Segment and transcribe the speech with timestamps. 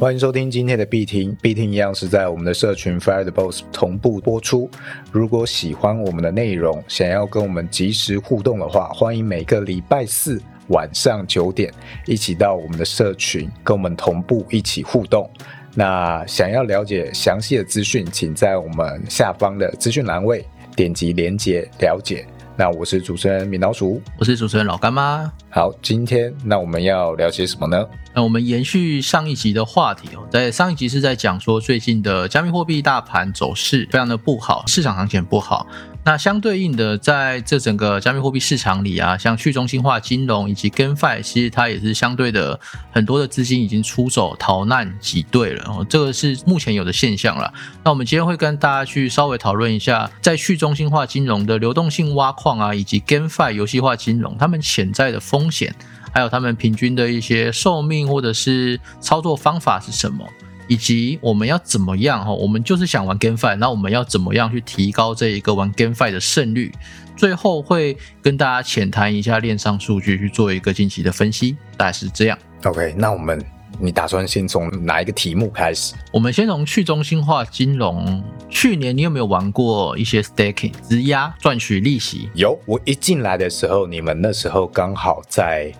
[0.00, 4.66] 欢迎收听今天的必听，必听一样是在我们的社群 Fire the Boss 同步播出。
[5.12, 11.70] 如果喜欢我们的内容，想要跟我们及时互动的话，欢迎每个礼拜四晚上九点
[12.06, 15.28] 一起到我们的社群跟我们同步一起互动。
[15.74, 20.42] 那想要了解详细的资讯，请在我们下方的资讯栏位
[20.74, 22.24] 点击连接了解。
[22.60, 25.32] 那我是主持人米老鼠，我是主持人老干妈。
[25.48, 27.86] 好，今天那我们要聊些什么呢？
[28.12, 35.66] 那我们延续上一集的话题哦，在上一集是在讲说最近的加密货币大盘走势非常的不好，市场行情不好。
[36.02, 42.58] 那相对应的，在这整个加密货币市场里啊，像去中心化金融以及 GameFi，其实它也是相对的
[42.90, 47.52] 很多的资金已经出走逃难挤兑了哦，这个是目前有的现象了。
[47.84, 55.74] 那我们今天会跟大家去稍微讨论一下，在去中心化金融的流动性挖矿啊，以及 GameFi 游戏化金融，他们潜在的风险，
[56.14, 60.26] 还有他们平均的一些寿命或者是操作方法是什么。
[60.70, 62.32] 以及我们要怎么样哈？
[62.32, 66.72] 我们就是想玩 GameFi，那我们要怎么样去提高这一个玩 GameFi 的胜率？
[67.16, 72.38] 最后会跟大家浅谈一下链上数据，去做一个近期的分析，大概是这样。
[72.62, 73.44] OK，那我们
[73.80, 75.94] 你打算先从哪一个题目开始？
[76.12, 78.22] 我们先从去中心化金融。
[78.48, 82.28] 去年你有没有玩过一些 Staking 质押赚取利息？
[82.34, 85.72] 有，我一进来的时候，你们那时候刚好在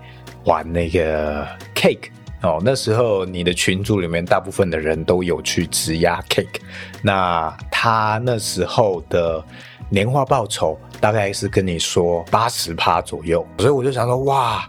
[0.47, 1.47] 玩那个
[1.77, 2.11] Cake。
[2.43, 6.61] 哦，那时候你的群组里面大部分的人都有去质押 Cake，
[7.03, 9.45] 那他那时候的
[9.89, 14.67] 年化报酬大概是跟你说八十趴左右，所以我就想说，哇。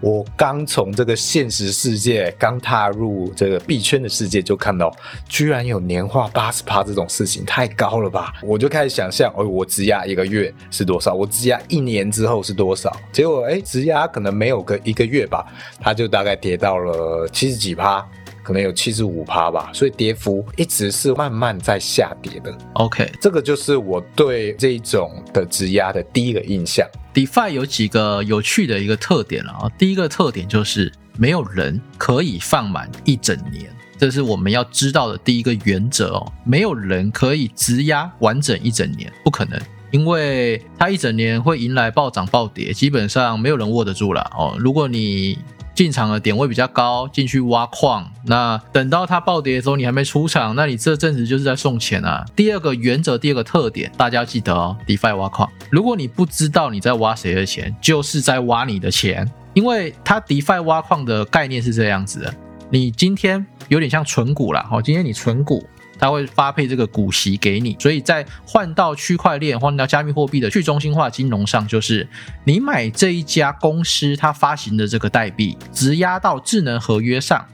[0.00, 4.94] 我刚从这个现实世界刚踏入这个币圈的世界，就看到
[5.28, 8.34] 居然有年化八十趴这种事情，太高了吧！
[8.42, 11.14] 我就开始想象，哦，我质押一个月是多少？
[11.14, 12.94] 我质押一年之后是多少？
[13.10, 15.46] 结果，哎，质押可能没有个一个月吧，
[15.80, 18.06] 它就大概跌到了七十几趴。
[18.46, 22.56] 可能有七十五趴吧，所以跌幅一直是慢慢在下跌的。
[22.74, 26.86] OK，这个就是我对这种的质押的第一个印象。
[27.12, 33.68] DeFi 有几个有趣的一个特点了啊，第一个特点就是没有人可以放满一整年，
[33.98, 36.32] 这是我们要知道的第一个原则哦。
[36.44, 44.54] 没有人可以质押完整一整年，不可能，因为它一整年会迎来暴涨暴跌，基本上没有人握得住了哦。
[44.60, 45.36] 如果你
[45.76, 52.24] 进场的点位比较高，进去挖矿，那等到它暴跌的时候，你还没出场，那你这阵子就是在送钱啊。
[52.34, 62.34] 第二个原则，第二个特点，大家要记得哦，DeFi 挖矿，如果你不知道你在挖谁的钱，就是在挖你的钱，因为它 DeFi 挖矿的概念是这样子的，
[62.70, 65.62] 你今天有点像存股啦，哦，今天你存股。
[65.98, 72.06] 它会发配这个股息给你，所以在换到区块链、换到加密货币的去中心化金融上，就是
[72.44, 77.44] 你买这一家公司它发行的这个代币，质押到智能合约上。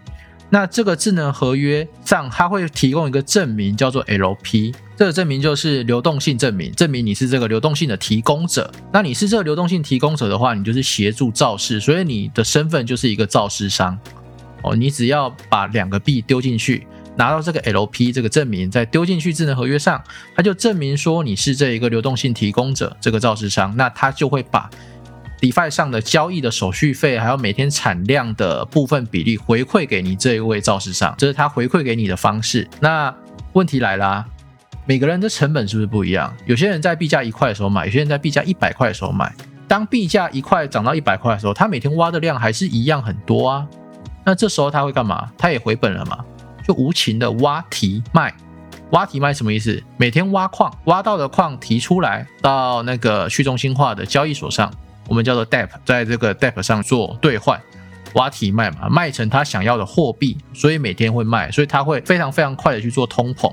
[0.51, 4.75] 那这个智能合约上，它会提供一个证明，叫做 LP。
[4.99, 8.71] 这个证明就是流动性证明，证明你是这个流动性的提供者。
[8.93, 13.99] 那你是这个流动性提供者的话，你就是协助造势，所以你的身份就是一个造势商。
[14.63, 16.87] 哦，你只要把两个币丢进去。
[17.17, 20.03] 拿到这个 LP 这个证明，再丢进去智能合约上，
[20.35, 24.71] 它就证明说你是这一个流动性提供者，这个造市商，那它就会把
[25.41, 32.69] DeFi 上的交易的手续费，还有每天产量的部分比例回馈给你这一位造市商，这是他回馈给你的方式。
[32.81, 33.15] 那
[33.53, 34.25] 问题来啦，
[34.87, 36.33] 每个人的成本是不是不一样？
[36.47, 39.35] 有些人在币价一块的时候买，有些人在币价一百块的时候买。
[39.69, 43.67] 当币价一块涨到一百块的时候，他每天挖的量还是一样很多啊。
[44.25, 45.31] 那这时候他会干嘛？
[45.37, 46.19] 他也回本了嘛？
[46.67, 48.33] 就无情的挖提卖，
[48.91, 49.83] 挖提卖什么意思？
[49.97, 54.73] 每天挖矿，挖到的矿提出来到那个去中心化的交易所上，
[55.09, 57.61] 我们叫做 DEP，在这个 DEP 上做兑换，
[58.15, 63.53] 挖提卖嘛，卖成他想要的货币，所以每天会卖，所以他会非常非常快的去做通膨，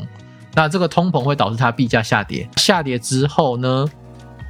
[0.53, 3.85] 那这个通膨会导致它币价下跌，下跌之后呢，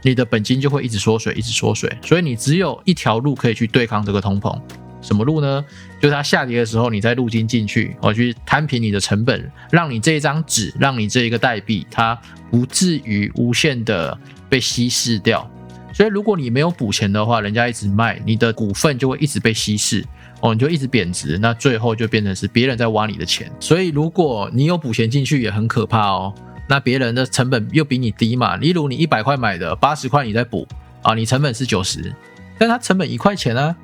[0.03, 4.59] 你的本金就会一直缩水，一直缩水，所以你只有一条路可以去对抗这个通膨。
[5.01, 5.63] 什么路呢？
[6.01, 12.19] 就是它下跌的时候，你再入金进去，我去摊平你的成本，让你这一张纸，让你这一个代币，它
[12.51, 14.17] 不至于无限的
[14.49, 15.49] 被稀释掉。
[15.93, 20.05] 所以，如果你没有补钱的话，人家一直卖，你的股份就会一直被稀释，
[20.39, 23.51] 哦，你就一直贬值，那最后就变成是别人在挖你的钱。
[23.59, 26.33] 所以，如果你有补钱进去，也很可怕哦。
[26.69, 28.55] 那别人的成本又比你低嘛？
[28.55, 30.67] 例如你一百块买的，八十块你再补
[31.01, 32.13] 啊，你成本是九十，
[32.57, 33.75] 但它成本一块钱啊。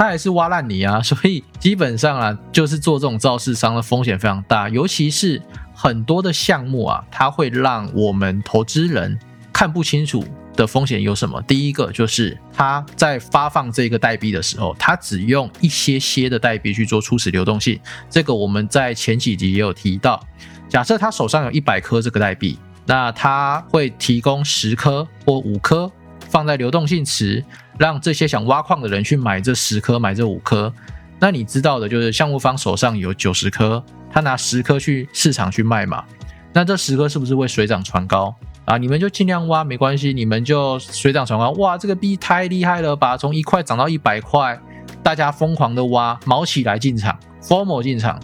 [0.00, 5.42] 他还是挖烂泥啊， 所以基本上啊，就是做这种造市商的风险非常大，尤其是
[5.74, 9.18] 很多的项目啊，它会让我们投资人
[9.52, 10.24] 看不清楚
[10.56, 11.42] 的风险有什么？
[11.42, 17.78] 第一个就是他在发放这个代币的时候，他只用一些些的代币去做初始流动性。
[18.08, 20.18] 这个我们在前几集也有提到。
[20.66, 25.92] 假设他手上有一百颗这个代币，那他会提供十颗或五颗
[26.30, 27.44] 放在流动性池，
[27.80, 30.70] 让这些想挖矿的人去买这十颗、买这五颗。
[31.18, 36.04] 那你知道的就是项目方手上有九十颗，他拿十颗去市场去卖嘛？
[36.52, 38.34] 那这十颗是不是会水涨船高
[38.66, 38.76] 啊？
[38.76, 41.52] 你们就尽量挖没关系，你们就水涨船高。
[41.52, 43.16] 哇，这个币太厉害了吧！
[43.16, 44.60] 从一块涨到一百块，
[45.02, 48.20] 大家疯狂的挖，毛起来进场，formal 进场。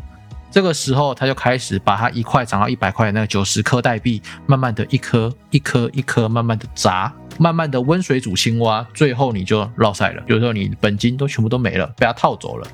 [0.50, 7.12] 这个时候他就开始把它一块涨到一百块那个九十颗代币，慢慢的一颗一颗一颗慢慢的砸。
[7.38, 12.66] 慢慢的温水煮青蛙，最后你就落赛了，有时候你本金都全部都没了，被他套走了。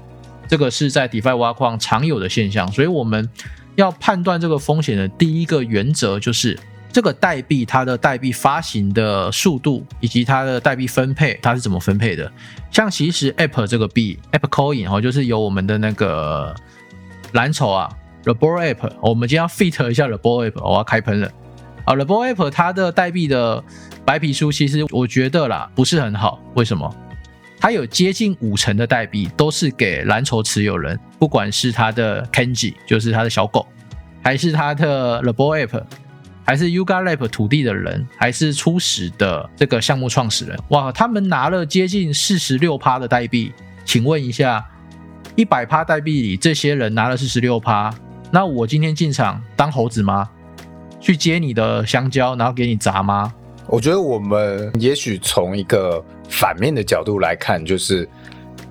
[0.47, 3.29] 这个是在 DeFi 挖矿常有的现象，所以我们
[3.75, 6.57] 要判断这个风险的第一个原则就是
[6.93, 12.31] 这个代币它的代币发行的速度以及它的代币分配它是怎么分配的。
[12.71, 16.55] 像其实 App 这个币 Apple Coin 哦，就是由我们的那个
[17.32, 17.88] 蓝筹啊
[18.25, 21.31] r e b o r App，我们今天要 fit 一下 r e b o r App，我要开喷了
[21.84, 23.62] 啊 r e b o r App 它的代币的
[24.05, 26.94] 白皮书其实我觉得啦不是很好，为什么？
[27.58, 33.67] 它有接近五成的代币都是给蓝筹持有人，不管是它的 Kenji，就是它的小狗，
[34.23, 35.84] 还是它的 The Boy App，
[36.44, 43.52] 还是 Yuga Lab 土地的人，还是初始的这个项目创始人，哇，他们拿了接近四十六趴的代币。
[43.84, 44.64] 请问一下，
[45.34, 47.93] 一百趴代币里，这些人拿了四十六趴，
[48.31, 50.29] 那我今天进场当猴子吗？
[51.00, 53.32] 去接你的香蕉，然后给你砸吗？
[53.67, 58.08] 我觉得我们也许从一个反面的角度来看，就是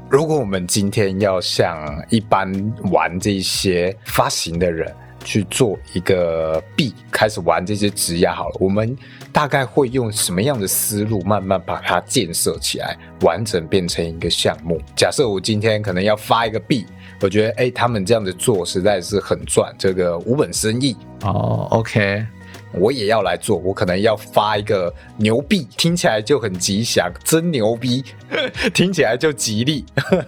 [0.09, 1.77] 如果我们今天要像
[2.09, 2.51] 一般
[2.91, 4.93] 玩这些发行的人
[5.23, 8.97] 去做一个币，开始玩这些质押好了，我们
[9.31, 14.81] 大概会用什么样的思路慢慢把它建设起来，完整变成一个项目？
[14.95, 16.85] 假设我今天可能要发一个币，
[17.21, 21.67] 我觉得哎，他们这样子做实在是很赚，这个无本生意哦。
[21.71, 22.25] OK。
[22.73, 28.03] 我也要来做，我可能要发一个牛币，听起来就很吉祥，真牛逼，
[28.73, 29.85] 听起来就吉利。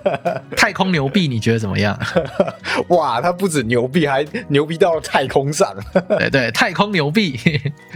[0.55, 1.97] 太空牛币你觉得怎么样？
[2.89, 5.73] 哇，它不止牛币，还牛逼到了太空上。
[6.09, 7.39] 对对，太空牛币，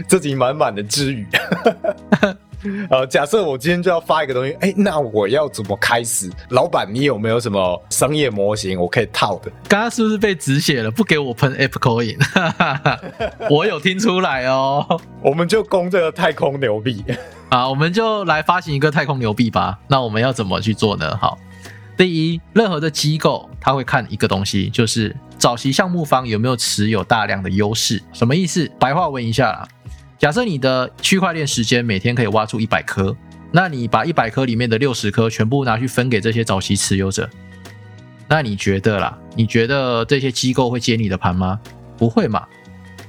[0.06, 1.26] 自己满满的之语。
[2.90, 6.30] 呃，假设我今天就要发一个东西，哎，那我要怎么开始？
[6.50, 9.50] 老板，你有没有什么商业模型我可以套的？
[9.68, 10.90] 刚刚是不是被止血了？
[10.90, 12.18] 不给我喷 App Coin，
[13.50, 14.86] 我有听出来哦。
[15.22, 17.04] 我们就攻这个太空牛币
[17.48, 19.78] 啊，我们就来发行一个太空牛币吧。
[19.88, 21.16] 那我们要怎么去做呢？
[21.16, 21.38] 好，
[21.96, 28.02] 第一，任何的机构他会看一个东西，就是早期项目方有没有持有大量的优势。
[28.12, 28.70] 什么意思？
[28.78, 29.68] 白话问一下啦。
[30.18, 33.16] 假设你的区块链时间每天可以挖出一百颗，
[33.52, 37.30] 那你把一百颗里面的六十颗全部拿去分给这些早期持有者，
[38.28, 39.16] 那你觉得啦？
[39.36, 41.60] 你觉得这些机构会接你的盘吗？
[41.96, 42.44] 不会嘛，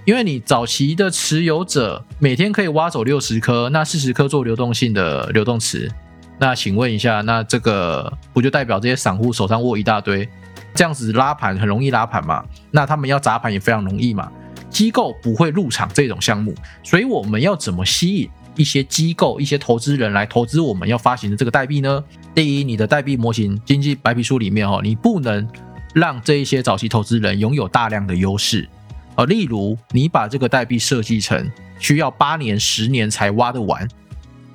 [0.05, 5.91] 因为你早期的持有者每天可以挖走六十颗，那四十颗做流动性的流动池，
[6.37, 10.29] 那请问一下，那这个不就代表这些散户手上握一大堆，
[10.75, 12.45] 这样子拉盘很容易拉盘嘛？
[12.69, 14.31] 那他们要砸盘也非常容易嘛？
[14.69, 22.03] 机构不会入场这种项目，所以我们要怎么吸引一些机构、一些投资人来投资我们要发行的这个代币呢？
[22.35, 25.47] 第一，你的代币模型经济白皮书里面哦，你不能
[25.93, 28.67] 让这一些早期投资人拥有大量的优势
[29.15, 29.25] 啊。
[29.25, 33.87] 例如，你把这个代币设计成需要八年、十年才挖得完，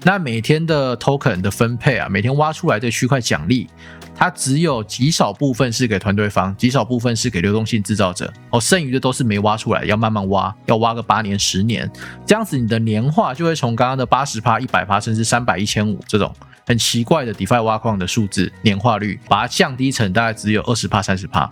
[0.02, 3.68] 那每天的 token 的分配啊，每天挖出来的区块奖励。
[4.16, 11.90] 它只有极少部分是给团队方，极少部分是给流动性制造者，哦，剩余的都是没挖出来，要慢慢挖，要挖个八年、十年，
[12.24, 16.32] 这样子你的年化就会从刚刚的八十趴、一百趴，甚至三百、一千五这种
[16.66, 21.50] 很奇怪的 DeFi 挖矿的数字年化率，把它降低成大概只有二十趴、三十趴。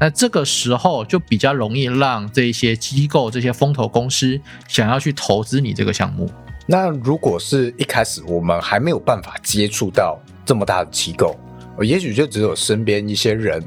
[0.00, 6.30] 那这个时候就比较容易让这些机构、这些风投公司想要去投资你这个项目。
[6.66, 11.36] 那如果是一开始我们还没有办法接触到这么大的机构？
[11.82, 13.62] 也许就只有身边一些人，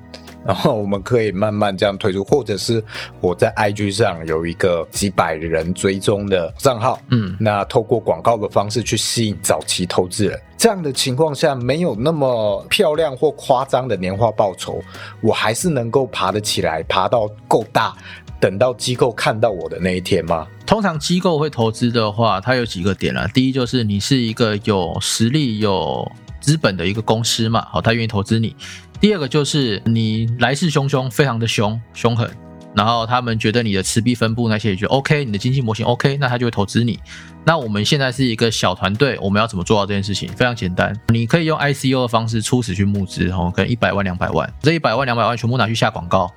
[0.45, 2.83] 然后我们可以慢慢这样推出，或者是
[3.19, 14.81] 我在 IG 上有一个几百人追踪的账号，嗯，那透过广告的方式去吸引早期投资人，这样的情况下没有那么漂亮或夸张的年化报酬，
[15.21, 17.95] 我还是能够爬得起来，爬到够大，
[18.39, 20.47] 等到机构看到我的那一天吗？
[20.65, 26.11] 通常机构会投资的话，它有几个点啊，第一就是你是一个有实力有。
[26.41, 28.53] 资本的一个公司嘛，好，他愿意投资你。
[28.99, 32.29] 第二个就是你来势汹汹，非常的凶凶狠，
[32.75, 36.99] 然后他们觉得你的持币分布那些也觉得 OK，你的经济模型 OK，那他就会投资你。
[37.43, 40.29] 那我们现在是一个小团队，我们要怎么做到这件事情？
[40.33, 46.31] 非常简单，你可以用 ICO 的方式初始去募资，哦，可能一百万、两百万，这一百万、两百万全部拿去下广告。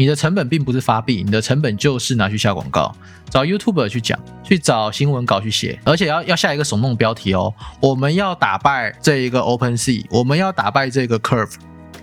[0.00, 2.90] 你的成本并不是发币，你的成本就是拿去下广告，
[3.28, 7.52] 找 YouTuber 去讲，去找新闻稿去写，而且要要下一个耸动标题哦。
[7.82, 11.52] 我们要打败这一个 Open Sea，我们要打败这个 Curve，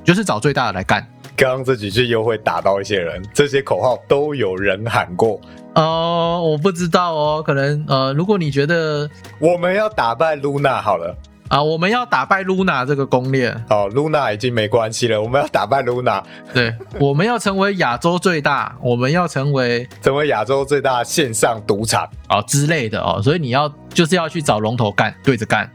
[0.03, 1.07] 就是找最大的来干。
[1.35, 5.41] 刚刚这几句又会打到一些人，这些口号都有人喊过。
[5.73, 11.17] 哦，我不知道哦，可能呃，如果你觉得我们要打败 Luna 好了。
[11.49, 13.49] 啊，我们要打败 Luna 这个攻略。
[13.69, 16.21] 哦，Luna 已经没关系了，我们要打败 Luna。
[16.53, 23.21] 对， 我们要成为亚洲最大，我们要成为成为亚洲最大线上赌场啊之类的哦。
[23.23, 25.69] 所以你要就是要去找龙头干，对着干。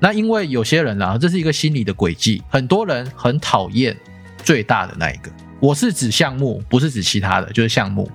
[0.00, 3.94] 那因为有些人啊，这是一个心理的轨迹，很多人很讨厌
[4.42, 5.30] 最大的那一个。
[5.60, 8.10] 我是指项目，不是指其他的，就是项目。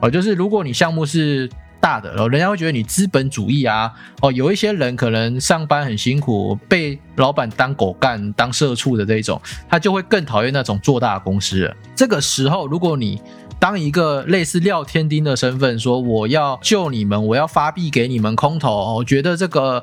[0.00, 1.50] 哦，就是如果你项目是。
[1.80, 11.74] 大的，然后人家会觉得你资本主义啊，哦，有一些人可能上班很辛苦，被老板当狗干、当社畜的这种，他就会更讨厌那种做大公司。
[11.96, 13.20] 这个时候，如果你
[13.58, 19.82] 当一个类似廖天丁的身份，说我要救你们，我要发币给你们空投，我觉得这个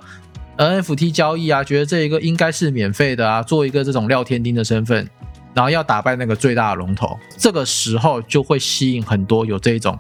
[0.58, 5.08] NFT 交易啊，觉得这一个应该是免费的啊，做一个这种廖天丁的身份，
[5.54, 9.98] 然后要打败那个最大的龙头，这个时候就会吸引很多有这种。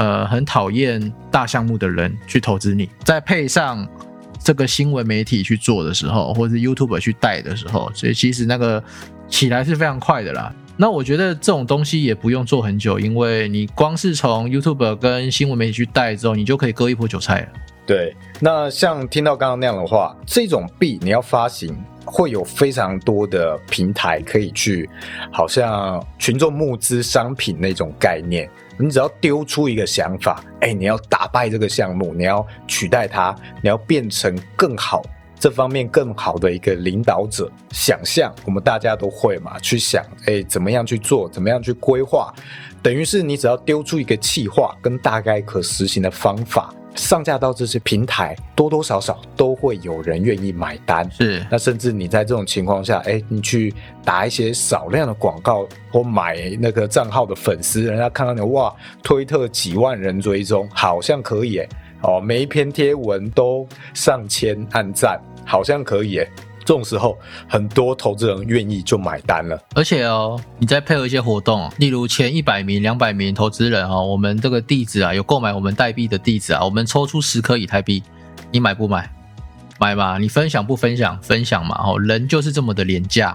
[0.00, 3.86] 呃，很讨厌大项目的人去投资你，再配上
[4.42, 8.82] 这个新闻媒体去做的时候，或者是 YouTube 去带的时候，所以其实那个
[9.28, 10.50] 起来是非常快的啦。
[10.78, 17.48] 那我觉得这种东西也不用做很久，因为你光是从 YouTube 跟新闻媒体去带之后，你就可以割一波韭菜了。
[17.90, 24.88] 对，那像听到刚刚那样的话，这种币你要发行，会有非常多的平台可以去，
[25.32, 28.48] 好像群众募资商品那种概念。
[28.78, 35.02] 你只要丢出一个想法，哎，你要打败这个项目，你要取代它，你要变成更好
[35.40, 37.50] 这方面更好的一个领导者。
[37.72, 42.32] 想象我们大家都会嘛，去想，哎，怎么样去做，怎么样去规划，
[42.84, 46.72] 等于是你只要丢出一个计划跟大概可实行的方法。
[46.94, 51.08] 上架到这些平台，多多少少都会有人愿意买单。
[51.10, 53.72] 是，那甚至你在这种情况下，哎，你去
[54.04, 61.68] 打一些少量的广告，或买那个账号的粉丝，人家看到你哇，推特几万人追踪，好像可以哎，
[62.02, 66.26] 哦，每一篇贴文都上千按赞，好像可以哎。
[66.60, 69.58] 这种时候，很多投资人愿意就买单了。
[69.74, 78.02] 而且哦，你再配合一些活动，例如前一百名、两百名投资人哦，我们这个地址啊，有购买我们代币的地址啊，我们抽出十颗以太币，
[78.52, 79.10] 你买不买？
[79.78, 80.18] 买嘛！
[80.18, 81.18] 你分享不分享？
[81.22, 81.74] 分享嘛！
[81.82, 83.34] 哦，人就是这么的廉价，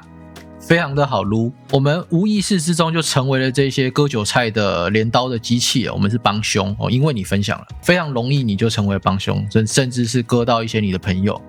[0.60, 1.52] 非常的好撸。
[1.72, 11.42] 我们无意识之中就成为了这些割韭菜的镰刀的机器我们是帮凶哦，因为你分享了，非常容易你就成为帮凶，甚甚至是割到一些你的朋友。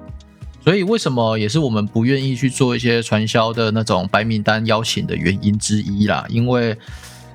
[0.66, 6.26] 所以，为什么也是我们不愿意去做一些传销的那种白名单邀请的原因之一啦？
[6.28, 6.76] 因为，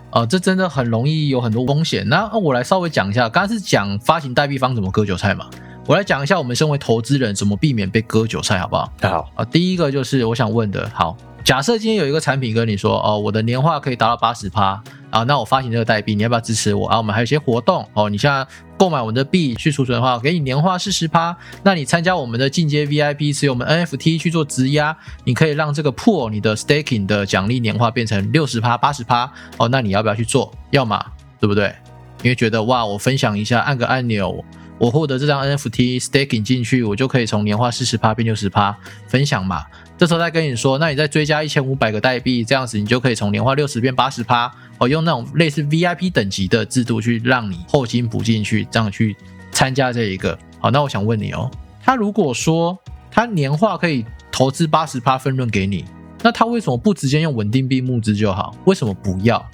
[0.10, 2.06] 呃，这真的很容易有很多风险。
[2.10, 5.50] 那我来稍微讲一下，刚刚是讲发行代币方怎么割韭菜嘛？
[5.88, 8.92] 我来讲一下我们身为投资人怎么避免被割韭菜，好不好？
[9.02, 14.84] 好啊，第一个就是我想问的，好，假设今天有一个产品跟你说，哦，我的年化可以达到八十趴。
[15.12, 16.98] 啊，那我发行这个代币，你要不要支持我啊？
[16.98, 21.36] 我们还有一些活动哦，你像购买我们的币去储存的话，给你年化四十趴。
[21.64, 29.68] 那你参加我们的进阶 VIP，持有我们 NFT 去做质押，你可以让这个 pool 你的 staking 的奖励年化变成六十趴、八十趴哦。
[29.68, 30.52] 那你要不要去做？
[30.72, 31.06] 要嘛，
[31.40, 31.76] 对不对？
[32.24, 34.44] 因为觉得哇，我分享一下，按个按钮，
[34.78, 38.76] 我获得这张 NFT staking 进去，我就可以从年化四十趴变六十趴，
[39.08, 39.66] 分享嘛。
[40.02, 44.52] 这时候再跟你说，那你再追加一千五百个代币，这样子你就可以从年化六十变八十趴。
[44.80, 49.16] 哦，用那种类似 VIP 等级的制度去让你后金补进去，这样去
[49.52, 50.36] 参加这一个。
[50.60, 51.52] 好，那我想问你哦，
[51.84, 52.76] 他如果说
[53.12, 55.86] 他年化可以投资八十趴分润给你，
[56.24, 58.56] 那他为什么不直接用稳定币募资就好？
[58.66, 59.46] 为什么不要？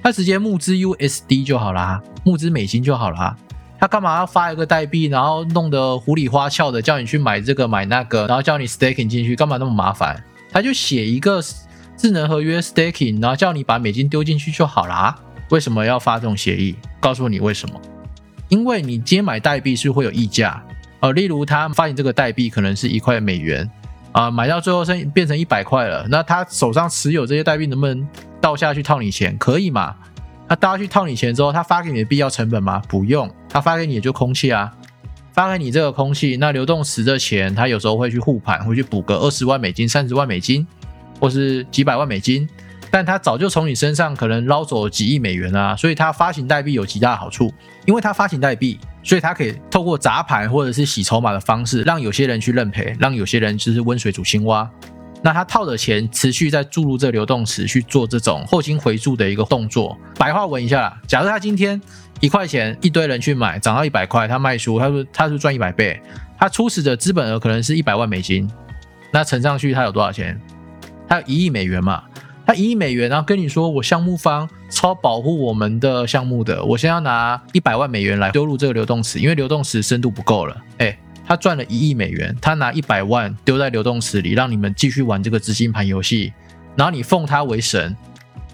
[0.00, 3.36] 他直接募资 USD 就好啦，募资美金就好啦。
[3.80, 10.22] 他干嘛要发一个代币，然后弄得糊里花俏的，叫你去买这个买那个，然后叫你 staking 进去，干嘛那么麻烦？
[10.50, 11.40] 他就写一个
[11.96, 15.16] 智能合约 staking，然后叫你把美金丢进去就好啦。
[15.50, 16.74] 为什么要发这种协议？
[16.98, 17.80] 告诉你为什么？
[18.48, 20.62] 因为你今天买代币是会有溢价，
[21.00, 23.70] 呃，例如他发行这个代币可能是一块美元，
[24.12, 28.08] 啊，买到最后剩变成一百块了，那他手上持有这些代币能不能
[28.40, 29.36] 倒下去套你钱？
[29.38, 29.94] 可以嘛？
[30.48, 32.82] 那大家去套你钱之后，他发给你的必要成本吗？
[32.88, 34.72] 不用，他发给你的就空气啊，
[35.32, 40.66] 发给你这个空气，那流动池的钱，他有时候会去护盘，会去补个二十万美金、三十万美金，
[41.20, 42.48] 或是几百万美金，
[42.90, 47.52] 但他早就从你身上可能捞走几亿美元啊，所以他发行代币有极大的好处，
[47.84, 54.68] 因为他发行代币，所以他可以透过砸盘或者是洗筹码的方式，让有些人去认赔，让有些人就是温水煮青蛙。
[55.20, 59.98] 那他套的钱持续在注入这流动池去做这种后金回注的一个动作。
[60.16, 61.80] 白话文一下，假设他今天
[62.20, 66.00] 一块钱一堆人去买，涨到一百块，他卖出，他说他是赚一百倍，
[66.38, 68.48] 他初始的资本额可能是一百万美金，
[69.12, 70.40] 那乘上去他有多少钱？
[71.08, 72.04] 他有一亿美元嘛？
[72.46, 80.96] 他一亿美元，然后跟你说我项目方超保护我们的项目的，我先要拿一百万美元来丢入这个流动池，因为流动池深度不够了，哎。
[81.28, 86.32] 他赚了一亿美元，他拿一百万丢在流动池里，让你们继续玩这个资金盘游戏，
[86.74, 87.94] 然后你奉他为神，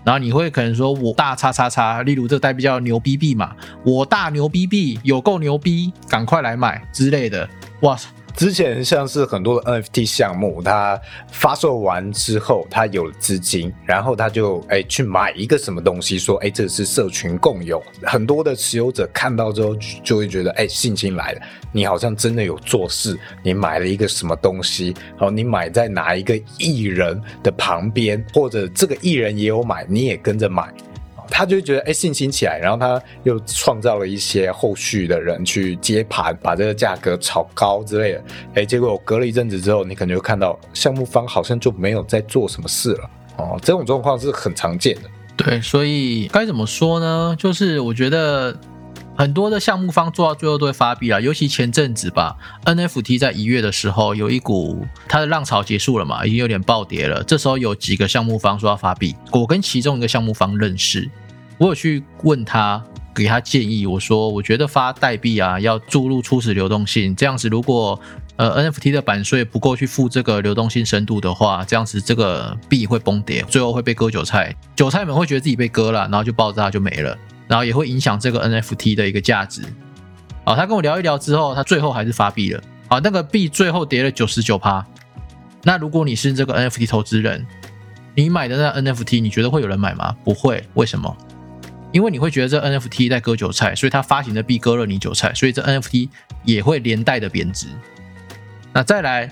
[0.02, 3.54] 然后你会可能说我大叉叉叉，例如这个代币叫牛逼币嘛，
[3.84, 7.48] 我大牛逼币有够牛逼，赶快来买之类的，
[7.82, 8.08] 哇塞！
[8.36, 11.00] 之前像是很多的 NFT 项目，它
[11.30, 30.74] 发售完之后，它有了资金，然后他就哎去买一个什么东西，说哎这是社群共有，很多的持有者看到之后就会觉得哎信心来了，你好像真的有做事，你买了一个什么东西，然你买在哪一个艺人的旁边，或者这个艺人也有买，你也跟着买。
[31.28, 38.24] 他就觉得哎信心起来，然后他又创造了一些后续的人去接盘，把这个价格炒高之类的。
[38.54, 43.10] 哎，结果隔了一阵子之后，你可能就看到项目方好像就没有在做什么事了。
[43.36, 45.02] 哦，这种状况是很常见的。
[45.36, 47.34] 对，所以该怎么说呢？
[47.36, 48.56] 就是我觉得
[49.16, 57.22] 很多的项目方做到最后都会发币了，尤其前阵子吧，NFT 在一月的时候有一股它的浪潮结束了嘛，已经有点暴跌了。
[57.22, 61.08] 这时候有几个项目方说要发币，我跟其中一个项目方认识。
[61.58, 62.82] 我有去问他，
[63.14, 63.86] 给他建议。
[63.86, 67.14] 我说，我觉得发代币啊，要注入初始流动性。
[67.14, 67.98] 这样子，如果
[68.34, 74.52] 呃 NFT 的版税不够去付这个流动性深度的话，这样子这个币会崩跌，最后会被割韭菜。
[74.74, 77.16] 韭菜们会觉得自己被割了，然后就爆炸就没了，
[77.48, 79.62] 然后也会影响这个 NFT 的一个价值。
[80.44, 82.62] 好，他跟我聊一聊之后，他最后还是发币了。
[82.88, 84.84] 啊，那个币最后跌了九十九趴。
[85.62, 87.46] 那如果你是这个 NFT 投资人，
[88.14, 90.14] 你买的那 NFT，你觉得会有人买吗？
[90.22, 91.16] 不会，为什么？
[91.90, 96.08] 因为你会觉得这 NFT 在割韭菜，所以它发行的币割了你韭菜，所以这 NFT
[96.44, 97.68] 也会连带的贬值。
[98.72, 99.30] 那再来，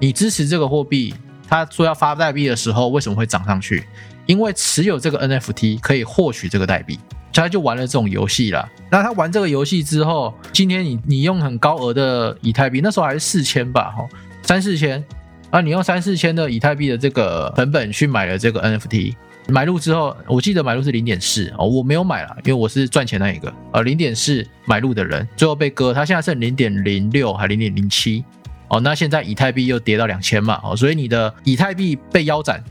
[0.00, 1.14] 你支持这个货币，
[1.46, 3.84] 他说要发代币的时候，为什么会涨上去？
[4.26, 6.98] 因为持有这个 NFT 可以获取这个代币，
[7.32, 8.68] 他就玩了这种游戏了。
[8.90, 14.06] 那他玩这个游戏之后，今天你你用很高额的以太币，那时候还是四千吧，哈，
[14.42, 15.04] 三四千
[15.50, 19.14] 啊，你用三四千的以太币的这个成本去买了这个 NFT。
[19.50, 23.50] 买入之后，我记得买入是零点四哦，我没有买了，因为我是赚钱那一个。
[23.72, 28.22] 呃，零点四买入的人最后被割，他现在剩零点零六还零点零七
[28.68, 28.78] 哦。
[28.78, 32.62] 那现在以太币又跌到两千嘛哦，所以你的以太币被腰斩，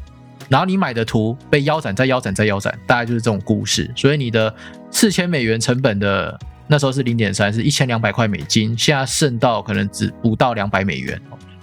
[0.50, 3.92] 然后你买的图被腰斩，再腰斩，再腰斩，大概就是这种故事。
[3.96, 4.54] 所以你的
[4.92, 11.20] 四千美元成本的那时候是零点三，是一千两百块美金，现在剩到可能只不到两百美元，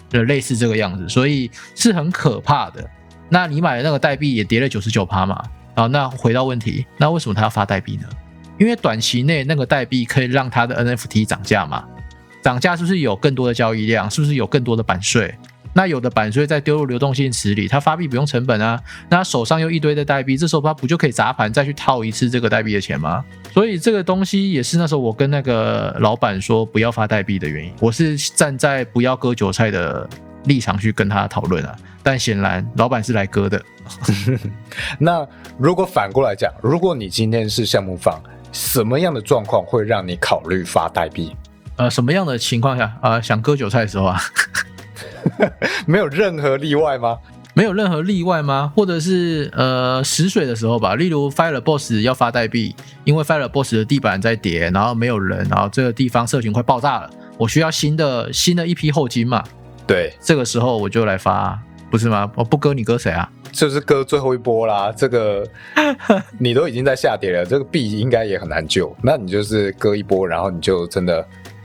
[0.08, 2.88] 就类似这个样子，所以是很可怕的。
[3.28, 5.42] 那你买的那个代币也跌了九十九趴嘛？
[5.74, 8.08] 好，那回到问题，那为什么他要发代币呢？
[8.58, 11.84] 因为短期内那个代币可以让他的 NFT 涨价嘛？
[12.42, 14.08] 涨价是不是有更多的交易量？
[14.10, 15.34] 是不是有更多的版税？
[15.74, 18.80] 那有的版税再丢入流动性池里，他发币不用成本啊？
[19.10, 23.22] 那他手上又一堆的代币，这时候他不就可以砸盘再去套一次这个代币的钱吗？
[23.52, 27.72] 所以这个东西也是那时候我跟那个老板说不要发代币的原因。
[27.80, 30.08] 我是站在不要割韭菜的
[30.44, 31.76] 立场去跟他讨论啊。
[32.02, 33.60] 但显然，老板是来割的。
[34.98, 35.26] 那
[35.58, 38.20] 如果反过来讲，如果你今天是项目方，
[38.52, 41.34] 什么样的状况会让你考虑发代币？
[41.76, 43.20] 呃，什么样的情况下啊？
[43.20, 44.20] 想割韭菜的时候啊？
[45.86, 47.18] 没有任何例外吗？
[47.56, 48.72] 没有任何例外吗？
[48.74, 50.96] 或者是呃死水的时候吧？
[50.96, 59.44] 例如 Fire Boss 要发代币，因为 Fire Boss 的地板在跌，然后没有人，然后这个地方社群快爆炸了，我需要新的新的一批后金嘛？
[59.86, 61.58] 对，这个时候我就来发。
[61.90, 62.28] 不是吗？
[62.34, 63.30] 我不割你割谁啊？
[63.52, 64.90] 就是割最后一波啦。
[64.90, 65.46] 这个
[66.40, 68.92] 你都已经在下跌了，这个币应该也很难救。
[69.00, 71.24] 那你就是割一波，然后你就真的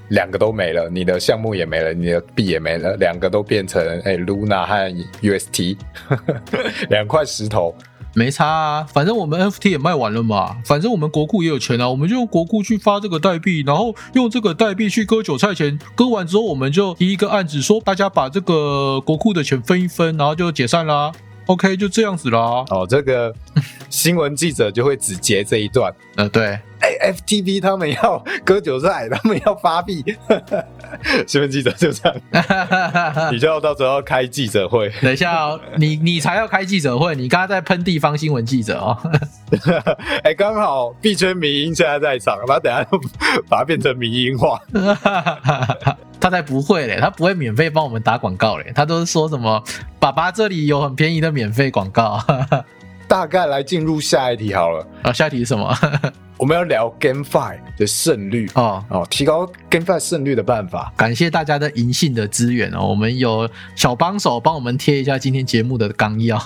[0.09, 4.91] 两个都没了，你的项目也没了，你的币也没了，两个都变成哎 Luna 和
[5.21, 5.77] UST
[6.89, 7.73] 两块石头。
[8.15, 21.11] 没差啊，反正我们 FT 也卖完了嘛，反正我们国库也有钱啊，我们就用国库去发这个代币，然后用这个代币去割韭菜钱，割完之后我们就提一个案子，说大家把这个国库的钱分一分，然后就解散啦。
[21.49, 22.39] OK，就这样子啦。
[22.69, 23.33] 哦，这个
[23.89, 25.91] 新闻记者就会只截这一段。
[26.15, 26.45] 呃，对，
[26.79, 30.05] 哎，FTV 他们要割韭菜，他们要发币。
[31.25, 32.21] 新闻记者就这样，
[33.33, 34.91] 你就要到时候开记者会。
[35.01, 38.95] 等一下哦，你你才要开记者会，你刚刚在喷地方新闻记者哦。
[40.23, 42.85] 哎，刚好币圈民音现在在场，他等下
[43.49, 44.61] 把它变成民音化。
[46.19, 49.63] 他才不会嘞，他不会免费帮我们打广告嘞，他都是说什么
[49.99, 52.19] 爸爸这里有很便宜的免费广告。
[53.07, 55.75] 大概来进入下一题好了啊，下一题是什么？
[56.37, 60.93] 我们要聊 GameFi 的胜率哦哦，提高 GameFi 胜率的办法。
[60.95, 66.37] 感谢大家的银杏的资源哦，我们有小帮手帮我们贴一下今天节目的纲要。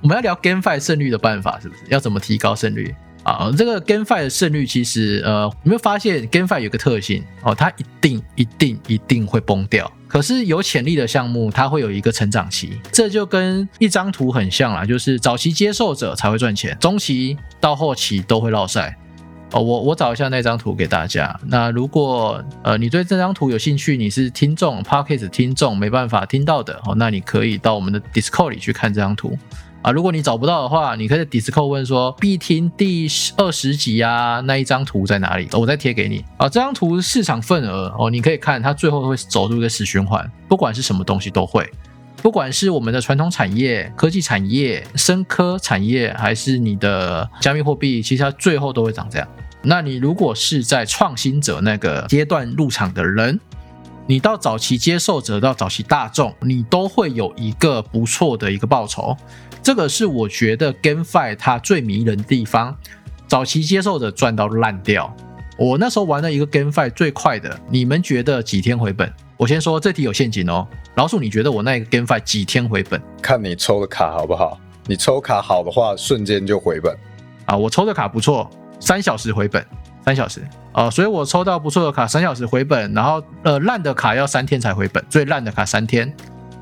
[0.00, 1.80] 我们要聊 GameFi 胜率的办法，是不是？
[1.88, 2.94] 要怎么提高胜率？
[3.24, 7.54] 啊，这个 Game Five 的胜率其实，呃，有没有发现 Game Five 有个特性哦？
[7.54, 9.90] 它一定、一定、一定会崩掉。
[10.06, 18.96] 可是有潜力的项目，它会有一个成长期，这就跟一张图很像啦，就是早期接受者才会赚钱，中期到后期都会落赛。
[19.52, 21.38] 哦，我我找一下那张图给大家。
[21.46, 29.38] 那如果呃你对这张图有兴趣，你是听众 p a r k e s 听众没办法听到的哦，那你可以到我们的 Discord 里去看这张图。
[29.84, 35.46] 啊，如果你找不到的话，你可以在 Discord 问说必听第二十集啊，那一张图在哪里？
[35.52, 36.24] 我再贴给你。
[36.38, 41.70] 啊，这张图市场份额哦，你可以看它最后会走入一个死循环，不管是什么东西都会，
[42.22, 49.28] 不管是我们的传统产业、科技产业、深科产业，还是你的加密货币，其实它最后都会长这样。
[49.60, 53.38] 那你如果是在创新者那个阶段入场的人，
[54.06, 59.14] 你到早期接受者到早期大众，你都会有一个不错的一个报酬。
[59.64, 62.76] 这个是我觉得 GameFi 它最迷人的地方，
[63.26, 65.10] 早期接受者赚到烂掉。
[65.56, 69.10] 我那时候玩了一个 GameFi 最快的，你们觉得几天回本？
[69.38, 70.68] 我先说这题有陷阱哦。
[70.96, 73.00] 老鼠，你觉得我那个 GameFi 几天回本？
[73.22, 74.60] 看你抽的卡好不好？
[74.86, 76.94] 你抽卡好的话，瞬间就回本。
[77.46, 79.64] 啊，我抽的卡不错，三小时回本，
[80.04, 80.46] 三小时。
[80.74, 82.92] 呃，所以我抽到不错的卡，三小时回本。
[82.92, 86.14] 然后呃，烂的卡要三天才回本，最烂的卡三天。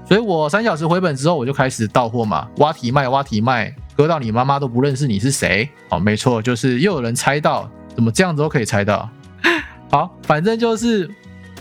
[0.05, 5.69] 所以我三小时回本之后，我就开始到货嘛，挖题卖，挖题卖，割到你妈妈都不认识你是谁。
[5.89, 9.09] 哦，没错，就是又有人猜到，怎么这样子都可以猜到。
[9.91, 11.09] 好，反正就是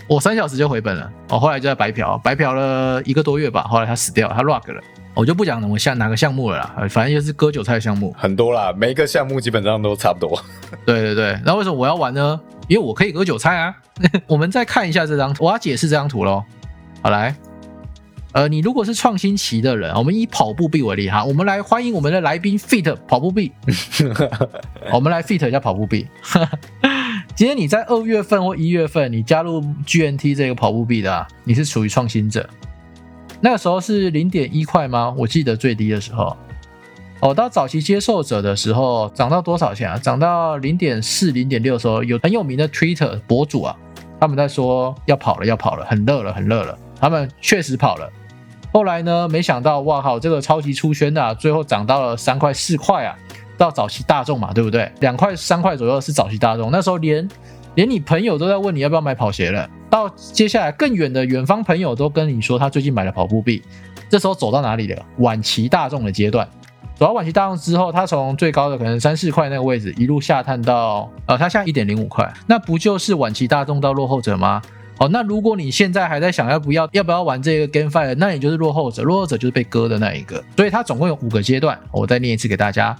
[0.07, 1.09] 我三小时就回本了。
[1.29, 3.63] 哦，后来就在白嫖，白嫖了一个多月吧。
[3.69, 4.81] 后来他死掉，他 rug 了，
[5.13, 10.37] 我就不讲我项哪个项目了啦，反正就是割韭菜项目很多啦，每一个项目基本上都差不多。
[10.85, 12.39] 对对对，那为什么我要玩呢？
[12.67, 13.75] 因为我可以割韭菜啊。
[14.27, 16.43] 我们再看一下这张，我要解释这张图喽。
[17.01, 17.35] 好来。
[18.33, 23.51] 呃，你如果是创新期的人，我们以跑步币为例哈，我们来欢迎我们的来宾 Fit 跑步币，
[24.93, 26.07] 我们来 Fit 一下跑步币。
[27.35, 32.47] 今天你在二月份或一月份，你加入 GNT 这个跑步币的，你是属于创新者。
[33.41, 35.13] 那个时候是零点一块吗？
[35.17, 36.37] 我记得最低的时候，
[37.19, 39.97] 哦，到早期接受者的时候，涨到多少钱啊？
[39.97, 43.75] 涨到零点四、零点六的时候，有很有名的 Twitter 博主啊，
[44.21, 48.09] 他们在说要跑了，要跑了，很热了，很热了，他们确实跑了。
[48.73, 49.27] 后来呢？
[49.27, 50.17] 没想到，哇靠！
[50.17, 53.13] 这个超级出圈的，最后涨到了三块四块啊！
[53.57, 54.89] 到早期大众嘛，对不对？
[55.01, 57.27] 两块三块左右是早期大众，那时候连
[57.75, 59.69] 连你朋友都在问你要不要买跑鞋了。
[59.89, 63.61] 到接下来更远的远方朋友都跟你说他最近买了跑步币，
[64.09, 65.05] 这时候走到哪里了？
[65.17, 66.47] 晚期大众的阶段，
[66.95, 74.61] 走到晚期大众之后，它从最高的可能三四块那个位置一路下探到呃，它现在一点零五块，那不就是晚期大众到落后者吗？
[75.01, 80.43] 哦，那如果你现在还在想要不要要不要玩这个 GameFi，那你就是落后者，落后者就是被割的那一个。
[80.55, 82.95] 所以它总共有五个阶段，我再念一次给大家：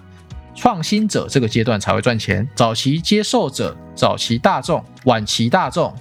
[0.55, 5.93] 创新者这个阶段才会赚钱，早期接受者、早期大众、晚期大众、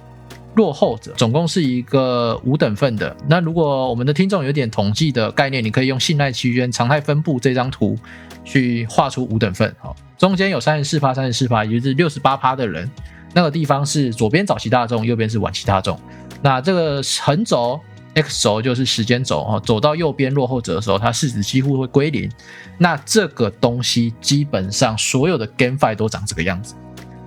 [0.55, 3.15] 落后者，总共是一个五等份的。
[3.29, 7.95] 那如果我们的听众有点统计的概念，你可以用信赖期间常态分布这张图
[8.43, 9.71] 去画出五等份。
[9.77, 12.89] 好，中间有三十四趴、三十四趴，也就是六十八趴的人。
[13.33, 15.99] 那个地方是左边早期大众，右边是晚期大众。
[16.41, 17.79] 那这个横轴
[18.13, 22.29] X 轴就是时间轴哦，走到右边落后者的时候，它市值几乎会归零。
[22.77, 26.75] 那这个东西基本上所有的 GameFi 都长这个样子。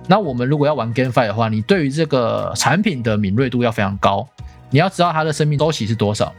[0.07, 4.27] 那我们如果要玩 GameFi 的话，你对于这个产品的敏锐度要非常高，
[4.69, 6.31] 你要知道它的生命周期是多少。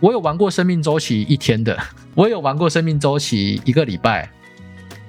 [0.00, 1.78] 我有玩过生命周期一天的，
[2.14, 4.28] 我有玩过生命周期一个礼拜、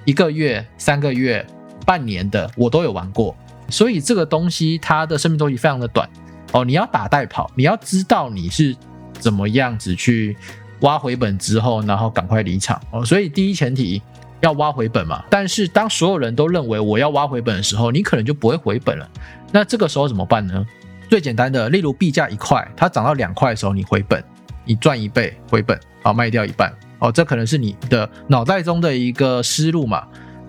[0.05, 1.45] 一个月、三个月、
[1.85, 3.35] 半年的，我都有玩过。
[3.69, 6.09] 所以这个东西它的生命周期非常的短
[6.51, 8.75] 哦，你要打带跑，你要知道你是
[9.19, 10.37] 怎么样子去
[10.81, 13.03] 挖回本之后，然后赶快离场哦。
[13.03, 14.01] 所以第一前提
[14.41, 15.23] 要挖回本嘛。
[15.29, 19.09] 但是当所有人都认为我要挖回本的时候，你可能就不会回本了。
[19.51, 20.65] 那这个时候怎么办呢？
[21.09, 24.23] 最简单的，例如币价一块，它涨到两块的时候，你回本，
[24.63, 27.11] 你赚一倍回本，好卖掉一半哦。
[27.11, 30.05] 这可能是你的脑袋中的一个思路嘛。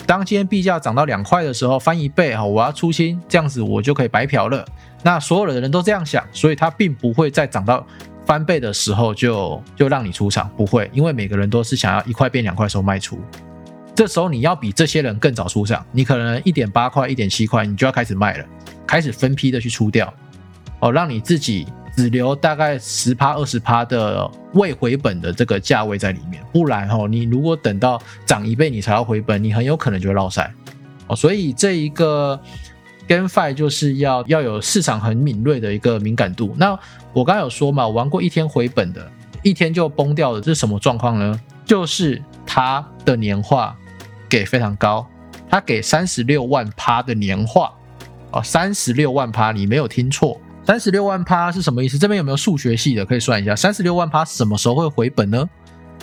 [0.06, 4.64] 当今天币价涨到两块的时候，翻一倍哈，我要出清，这样子我就可以白嫖了。
[5.02, 7.84] 那所有的人都这样想，所以它并不会在涨到
[8.24, 13.18] 翻倍的时候就就让你出场，不会，因为每个人都是想要一块变两块的时候卖出。
[13.96, 18.44] 这时候你要比这些人更早出场，你可能一点八块、一点七块，你就要开始卖了，
[18.86, 20.12] 开始分批的去出掉，
[20.78, 21.66] 哦，让你自己
[21.96, 30.48] 只留大概十趴、二十趴的未回本的这个价位在里面，不然哦，你如果等到涨一倍你才要回本，你很有可能就会落塞
[31.06, 31.16] 哦。
[31.16, 32.38] 所以这一个
[33.08, 36.54] GameFi 就是要要有市场很敏锐的一个敏感度。
[36.58, 36.78] 那
[37.12, 39.10] 我刚刚有说嘛，玩过一天回本的，
[39.42, 41.40] 一天就崩掉的，这是什么状况呢？
[41.64, 43.76] 就是它的年化。
[44.28, 45.06] 给非常高，
[45.48, 47.72] 他给三十六万趴的年化
[48.32, 51.96] 哦，三十六万趴，你没有听错，三十六万趴是什么意思？
[51.96, 53.54] 这边有没有数学系的可以算一下？
[53.54, 55.48] 三十六万趴什么时候会回本呢？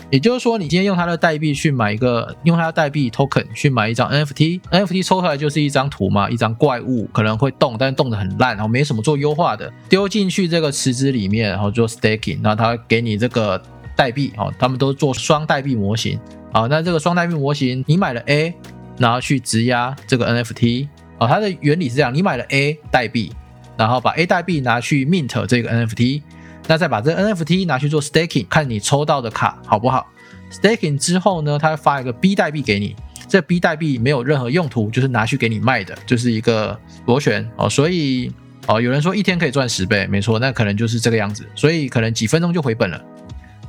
[0.10, 13.62] 也就是说，你今天用它的代币去买一个，用它的代币 token 去买一张 NFT，NFT 抽出来就是一张图嘛，一张怪物可能会动，但是动得很烂，然后没什么做优化的，丢进去这个池子里面，然后做 staking，然后它给你这个
[13.97, 16.17] 代币哦，他们都做双代币模型。
[16.54, 18.54] 好，那这个双代币模型，你买了 A，
[18.97, 23.34] 然后去质押这个 NFT，哦，它的原理是这样，你买了 A 代币，
[23.78, 26.22] 然后把 A 代币拿去 mint 这个 NFT，
[26.68, 30.08] 那再把这 NFT 拿去做 staking，看你抽到的卡好不好
[30.52, 32.96] ？staking 之后呢，它会发一个 B 代币给你，
[33.28, 38.32] 这 B 代币没有任何用途，就是拿去给你卖的，就是一个螺旋哦，所以
[38.68, 43.02] 哦，有人说一天可以赚十倍，没错，那可能就是这个样子，所以可能几分钟就回本了。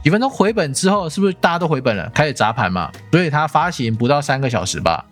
[0.04, 2.92] 几分钟回本之后，是不是大家都回本了，开始砸盘嘛？
[3.10, 5.02] 所以它发行不到三个小时吧，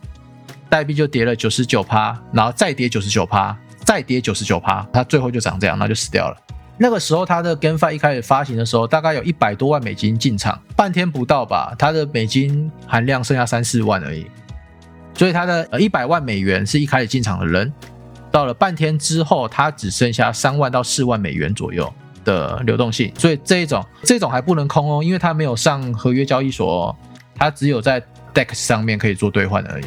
[0.69, 3.57] 代币就跌了九十九趴，然后再跌九十九趴，
[3.93, 6.37] 再跌九十九趴，它最后就涨这样，那就死掉了。
[6.79, 14.27] 那个时候它的 GameFi 一开始发行的时候，大概有一百多万美金进场，半天不到吧，它的美金含量剩下三四万而已。
[15.15, 17.71] 所以它的呃一百万美元是一开始进场的人，
[18.31, 21.93] 到了半天之后，它只剩下三万到四万美元左右。
[22.25, 26.97] 的流动性，所以这一种这种还不能空哦，因为它没有上合约交易所，哦
[27.35, 28.01] 它只有在
[28.33, 29.85] DEX 上面可以做兑换而已。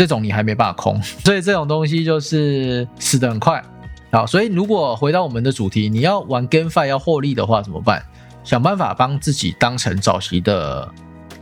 [0.00, 3.62] 这种你还没办法空， 所以这种东西就是死得很快。
[4.10, 8.02] 好，所以如果回到我们的主题，你要玩 GameFi 要获利的话怎么办？
[8.42, 10.90] 想办法帮自己当成早期的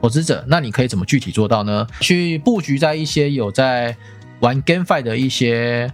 [0.02, 1.86] 投资者，那你可以怎么具体做到呢？
[2.00, 3.96] 去布局在一些有在
[4.40, 5.88] 玩 GameFi 的一些。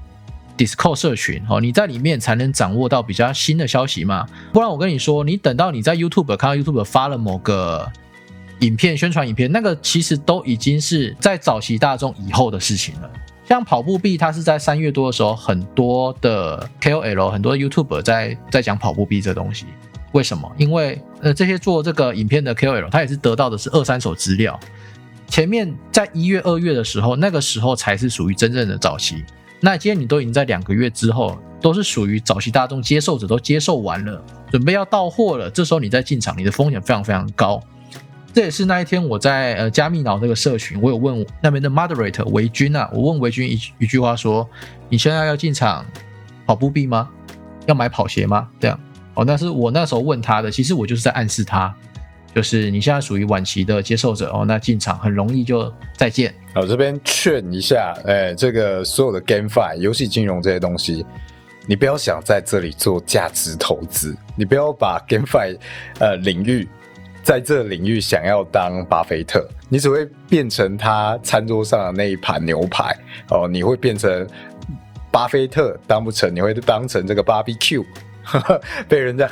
[0.57, 4.25] Discord 社群哦，你在里面才能掌握到比较新的消息嘛？
[4.53, 7.91] 不然我跟你说，你等到你在 YouTube 看到 YouTube 发了某个
[8.65, 13.11] 影片宣传影片，那个其实都已经是在早期大众以后的事情了。
[13.47, 19.67] 像跑步币，它是在三月多的时候，很多的 KOL、很多 YouTube 在在讲跑步币这东西。
[20.13, 20.51] 为什么？
[20.57, 24.59] 因为呃，这些做这个影片的 KOL，他也是得到的是二三手资料。
[25.27, 29.23] 前面在一月、二月的时候，那个时候才是属于真正的早期。
[29.61, 35.51] 那今天你都已经在两个月之后，都是属于早期大众接受者都接受完了，准备要到货了。
[35.51, 37.61] 这时候你再进场，你的风险非常非常高。
[38.35, 44.47] 这也是那一天我在呃加密脑这个社群，我有问那边的 moderator 维军啊，我问维军一一句话说：
[44.89, 45.87] 你现在要进场
[46.45, 47.09] 跑步币吗？
[47.67, 48.49] 要买跑鞋吗？
[48.59, 48.79] 这样
[49.15, 51.73] 哦，那是我那时候问他的，其实我就是在暗示他。
[52.35, 56.35] 就是你现在属于晚期的接受者哦，那进场很容易就再见。
[56.57, 61.07] 我这边劝一下，哎，这个所有的 GameFi 游戏金融这些东西，
[61.65, 65.57] 你不要想在这里做价值投资，你不要把 GameFi
[66.01, 66.69] 呃领域
[67.25, 72.95] 在这领域想要当巴菲特，你只会变成他餐桌上的那一盘牛排
[73.31, 74.27] 哦，你会变成
[75.11, 77.85] 巴菲特当不成，你会当成这个 BBQ，
[78.87, 79.29] 被人家。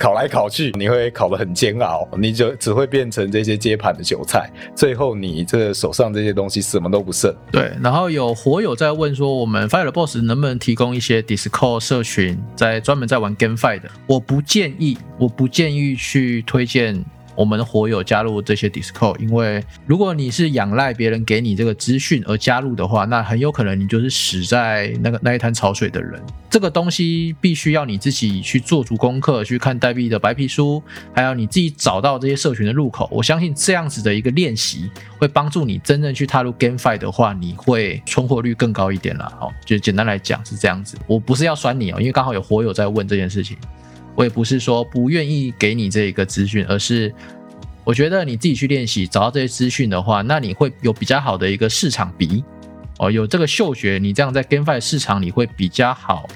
[0.00, 7.30] 考来考去，你会考得很煎熬，你就只会变成这些接盘的韭菜，最后你这手上这些东西什么都不剩。
[7.52, 13.90] 对，然后有火友在问说，我们 Fire Boss 能不能提供一些 Discord 社群，在专门在玩 GameFi 的？
[14.06, 17.04] 我不建议，我不建议去推荐。
[17.34, 26.20] 我们的火友加入这些 Discord，因为如果你是仰赖别人给你这个资讯而加入的话，那很有可能你就是死在那个那一滩潮水的人。
[26.50, 30.82] 这个东西必须要你自己去做足功课，去看代币的白皮书，
[31.14, 33.08] 还有你自己找到这些社群的入口。
[33.12, 39.32] 我相信这样子的一个练习会帮助你真正去踏入 GameFi 的话，你会存活率更高一点了。
[39.38, 40.98] 好，就简单来讲是这样子。
[41.06, 43.56] 我不是要酸你哦，因为刚好有火友在问这件事情。
[44.20, 47.10] 我也不是说不愿意给你这一个资讯，而是
[47.84, 52.44] 我觉得你自己去练习，找到这些资讯的话，那你会有比较好的一个市场鼻
[52.98, 56.28] 哦，有这个嗅觉，你这样在 GameFi 市场里会比较好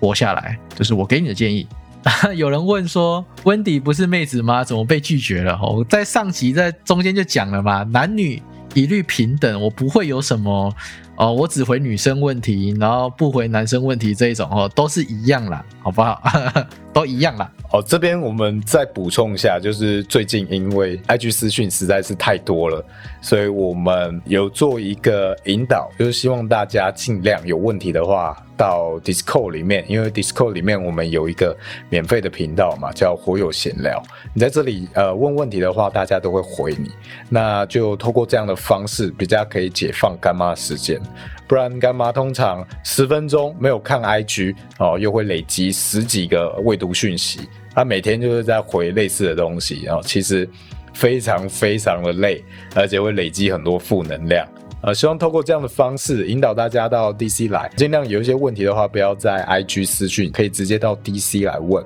[0.00, 1.68] 活下来，就是我给你的建议。
[2.34, 4.64] 有人问说，温迪不是妹子吗？
[4.64, 5.52] 怎么被拒绝了？
[5.62, 10.74] 哦，在上集在中间就讲了嘛，男女一律平等，我不会有什么
[11.16, 16.22] 哦，我只回女生问题，然后不回男生问题这一种哦，都是一样啦，好不好？
[16.98, 17.48] 都一样啦。
[17.70, 22.84] 哦，这边我们再补充一下，就是最近因为 IG 私讯实在是太多了，
[23.20, 31.56] 所以我们有做一个引导，就是希望大家尽量有问题的话到 Discord 里面，因为 Discord 里面我们有一个
[31.88, 34.02] 免费的频道嘛，叫火友闲聊。
[34.34, 36.90] 你在这里呃问问题的话，大家都会回你，
[37.28, 41.00] 那就透过这样的方式，比较可以解放干妈的时间。
[41.48, 47.40] 不然干妈通常十分钟没有看 IG 哦，又会累积十几个未读讯息，
[47.74, 50.46] 他每天就是在回类似的东西，然后其实
[50.92, 54.46] 非常非常的累，而且会累积很多负能量。
[54.82, 61.84] 呃，希望透过这样的方式引导大家到 DC 来，尽量有一些问题的话，不要在 IG 私讯，可以直接到 DC 来问，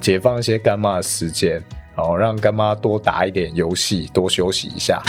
[0.00, 1.62] 解放一些干妈的时间。
[1.96, 5.00] 哦，让干妈多打一点游戏，多休息一下，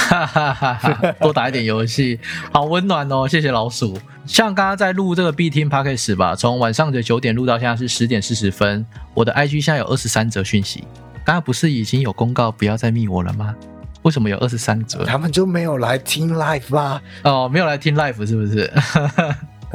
[1.20, 2.20] 多打一点游戏，
[2.54, 3.28] 好温暖哦！
[3.28, 3.98] 谢谢老鼠。
[4.26, 10.84] 像刚刚在录这个 B 听 p a c k a g e 吧，从晚上的九点录到现在是十点四十分，我的 IG 现在有二十三则讯息。
[11.24, 13.56] 刚刚不是已经有公告不要再密我了吗？
[14.04, 15.04] 为什么有二十三则？
[15.06, 17.02] 他们就没有来听 live 吧？
[17.24, 18.72] 哦，没有来听 live 是不是？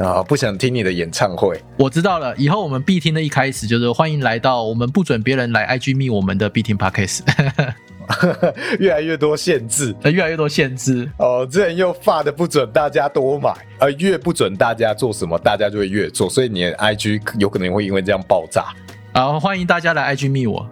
[0.03, 1.61] 啊，不想听你的演唱会。
[1.77, 7.21] 我知道了，以后我们必听的一开始就是欢迎来到我们不准别人来 IG 密我们的必听 Podcast，
[8.79, 11.09] 越来越多限制，越来越多限制。
[11.17, 18.73] 哦，之前又发的不准大家多买，呃，越不准大家做什么，大家就会越做，所以你的 IG 有可能会因为这样爆炸。
[19.13, 20.65] 好，欢迎大家来 IG 密我。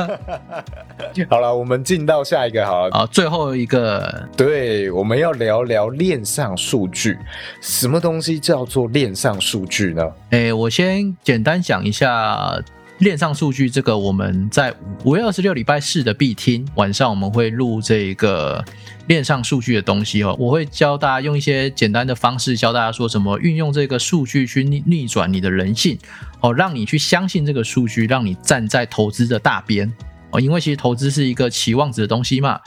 [1.30, 2.90] 好了，我们进到下一个好了。
[2.92, 7.18] 好，最后一个，对，我们要聊聊链上数据。
[7.62, 10.02] 什么东西叫做链上数据呢？
[10.30, 12.60] 哎，我先简单讲一下。
[12.98, 14.72] 链上数据这个，我们在
[15.04, 18.64] 五月二十六礼拜四的必听晚上，我们会录这个
[19.06, 20.36] 链上数据的东西哦。
[20.38, 25.98] 我会教大家用一些简单的方式教大家说什么运用这个数据去逆逆转你的人性
[26.40, 29.92] 哦，让你去相信这个数据，让你站在投资的大边
[30.30, 30.40] 哦。
[30.40, 32.60] 因为其实投资是一个期望值的东西嘛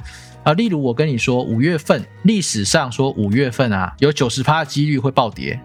[0.44, 0.54] 啊。
[0.54, 5.60] 例如我跟你说五月份历史上说五月份啊有九十趴的几率会暴跌，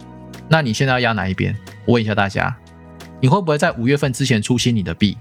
[0.49, 1.57] 那你现在要压哪一边？
[1.85, 2.55] 我问一下大家。
[3.21, 5.17] 你会不会在五月份之前出新你的币？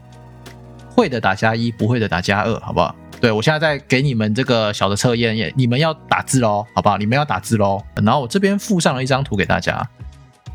[0.89, 2.93] 会的打加一，不会的打加二，好不好？
[3.23, 6.97] 对我现在在给你们这个小的测验，也你们要打字喽，好不好？
[6.97, 7.81] 你们要打字喽。
[7.95, 9.81] 然后我这边附上了一张图给大家，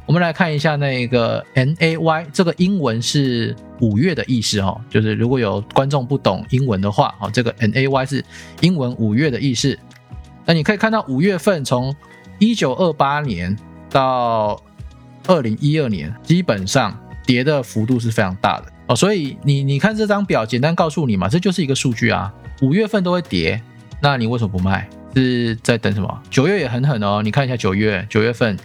[0.05, 8.23] 我们来看一下那个 N A Y 这个英文是五月的意思哦，就是如果有观众不懂英文的话，哦，这个 N A Y 是
[8.61, 9.79] 英文五月的意思。
[10.45, 11.97] 那你可以看到五月份从
[12.39, 13.57] 一九二八年
[13.89, 14.63] 到
[15.27, 16.95] 二零一二年，基本上。
[17.25, 22.33] 跌的幅度是非常大的哦，所以你你看这张表，简单告诉你嘛，这就是一个数据啊。
[22.61, 23.61] 五月份都会跌，
[24.01, 24.89] 那你为什么不卖？
[25.15, 26.23] 是在等什么？
[26.31, 28.57] 九月也很狠哦，你看一下九月，九月份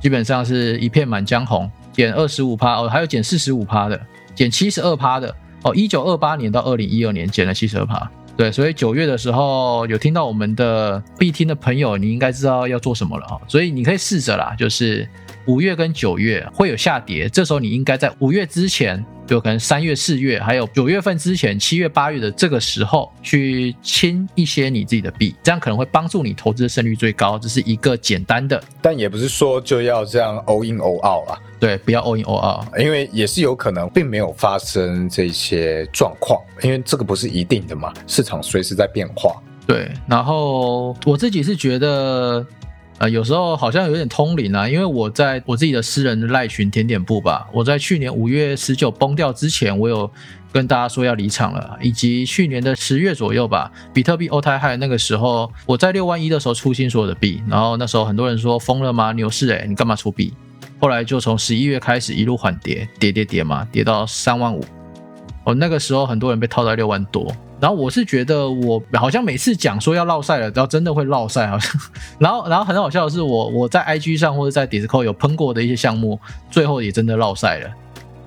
[0.00, 3.98] 基本上是一片满江红，减二十五趴哦，还有减四十五趴的，
[4.34, 5.74] 减七十二趴的哦。
[5.74, 13.40] 一九二八年到二零一二年减了七十二趴，对，所以九月的时候有听到我们的必听的朋友，你应该知道要做什么了哈。
[13.48, 15.08] 所以你可以试着啦，就是。
[15.48, 27.38] 五月跟九月会有下跌，这时候你应该在五月之前，就可能三月、四月，还有九月份之前，七月、八月的这个时候去清一些你自己的币，这样可能会帮助你投资的胜率最高。
[27.38, 31.38] 这是一个简单的，但也不是说就要这样 all in all out 啊。
[31.58, 39.34] 对，不要 all in all out，因为也是有可能并没有发生这些状况，因为这个不是一定的嘛，市场随时在变化。
[39.66, 42.46] 对，然后我自己是觉得。
[42.98, 50.10] 呃，有时候好像有点通灵啊，因为我在我自己的私人赖群甜点部吧，我在去年五月十九崩掉之前，我有
[50.50, 59.12] 跟大家说要离场了，以及去年的十月左右吧，比特币欧泰嗨那个时候，我在六万一的时候出新所有的币，然后那时候很多人说疯了吗？
[59.12, 60.34] 牛市哎，你干嘛出币？
[60.80, 64.64] 后来就从十一月开始一路缓跌，跌跌跌嘛，跌到三万五，
[65.44, 67.32] 哦，那个时候很多人被套在六万多。
[67.60, 71.72] 然后我是觉得我好像每次讲说要落赛了，然后真的会落赛，好像。
[72.18, 77.70] 然后，然后很好笑的是，我我在 IG 上或者在 Discord 有喷过的一些项目，最后也真的落赛了。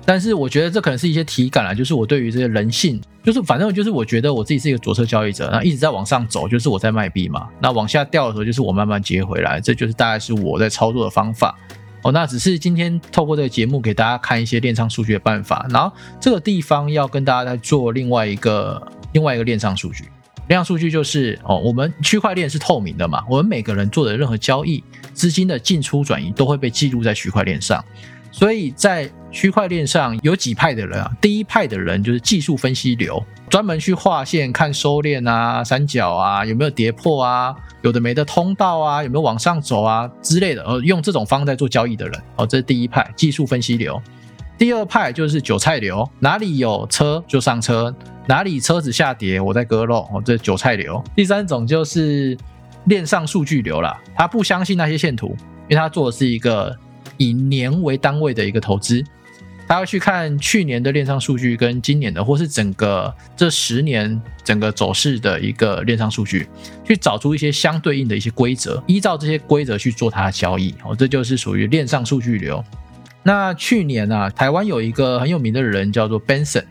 [0.04, 7.48] 但是我觉得这可能是一些体感啊，就是我对于这些人性，就是反正就是我觉得我自己是一个左侧交易者，那一直在往上走，就是我在卖币嘛。
[7.60, 11.56] 那往下掉的时候，就是我慢慢接回来，这就是大概是我在操作的方法。
[12.02, 15.64] 哦，那只是今天透过这个节目给大家看一些链上数据的办法。
[15.70, 18.82] 然后这个地方要跟大家在做另外一个。
[19.12, 20.04] 另外一个链上数据，
[20.48, 24.82] 链上数据就是哦，我们区块链是透明的嘛，我们每个人做的任何交易、
[25.12, 27.84] 资金的进出转移都会被记录在区块链上。
[28.30, 44.00] 所以在区块链上有几派的人啊，第一派的人就是技术分析流，专门去画线看收敛啊、三角啊有没有跌破啊，有的没的通道啊有没有往上走啊之类的，呃，用这种方在做交易的人，哦，这是第一派技术分析流。
[44.58, 47.92] 第二派就是韭菜流，哪里有车就上车，
[48.28, 51.02] 哪里车子下跌我在割肉，哦，这韭菜流。
[51.16, 52.36] 第三种就是
[52.84, 55.36] 链上数据流了，他不相信那些线图，
[55.68, 56.76] 因为他做的是一个
[57.16, 59.02] 以年为单位的一个投资，
[59.66, 66.46] 他要去看去年的链上数据跟今年的，或是整个这十年整个走势的一个链上数据，
[66.84, 72.62] 去找出一些相对应的一些规则，依照这些规则去做它的交易，哦，这就是属于链上数据流。
[73.22, 76.64] 那去年啊，台湾有一个很有名的人叫做 Benson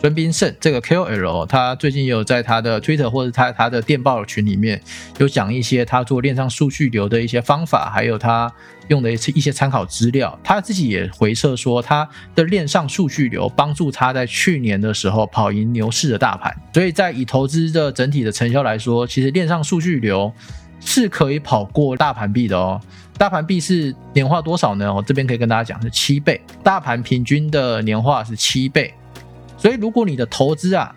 [0.00, 4.80] 孙斌胜，这个 KOL，他最近也有在他的 Twitter 或者他他的电报群里面
[5.18, 8.52] 有讲一些他做链上数据流的一些方法，还有他
[8.86, 10.38] 用的一些一些参考资料。
[10.44, 16.54] 他自己也回测说，他的链上数据流帮助他在去年的时候跑赢牛市的大盘。
[16.72, 20.32] 所以在以投资的整体的成效来说，其实链上数据流
[20.78, 22.80] 是可以跑过大盘币的哦。
[23.18, 24.94] 大盘币是年化多少呢？
[24.94, 28.94] 我这边可以跟大家讲是七倍，大盘平均的年化是七倍。
[29.56, 30.94] 所以如果你的投资啊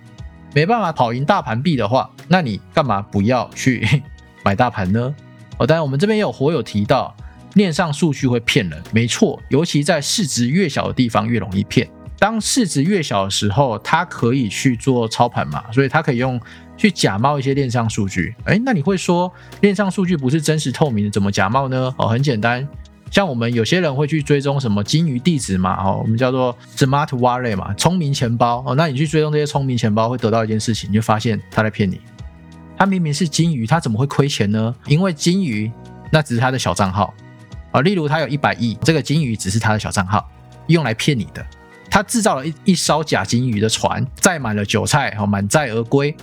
[0.53, 4.03] 没办法跑赢大盘币的话，那你干嘛不要去
[4.45, 5.13] 买大盘呢？
[5.57, 7.15] 哦，当然我们这边也有火友提到，
[7.55, 11.89] 链上数据会骗人，没错，尤其在市值越小的地方越容易骗。
[12.19, 16.39] 当市值越小的时候，它可以去做操盘嘛，所以它可以用。
[16.81, 21.93] 去假冒一些链上数据，哎，那你会说链上数据不是真实透明的，怎么假冒呢？
[21.95, 22.67] 哦，很简单，
[23.11, 32.01] 像我们有些人会去追踪什么金鱼地址嘛，哦，我们叫做 smart wallet 嘛，聪明钱包哦，那你去追踪这些聪明钱包，会得到一件事情，你就发现他在骗你，
[32.75, 34.73] 他明明是金鱼，他怎么会亏钱呢？
[34.87, 35.71] 因为金鱼
[36.09, 37.13] 那只是他的小账号
[37.69, 40.27] 啊，例如他有一百亿，这个金鱼只是他的小账号，
[40.65, 41.45] 用来骗你的，
[41.91, 46.15] 他制造了一一艘假金鱼的船，载满了韭菜，哦，满载而归。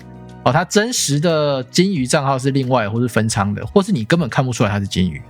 [0.44, 5.20] 哦，他真实的金鱼账号是另外或是分仓的，或是你根本看不出来他是金鱼。